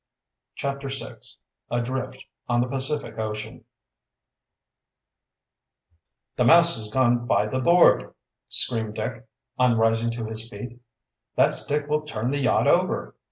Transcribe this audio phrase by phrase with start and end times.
[0.55, 1.17] CHAPTER VI
[1.69, 3.65] ADRIFT ON THE PACIFIC OCEAN
[6.37, 8.11] "The mast has gone by the board!"
[8.49, 9.27] screamed Dick,
[9.59, 10.79] on rising to his feet.
[11.35, 13.13] "That stick will turn the yacht over!"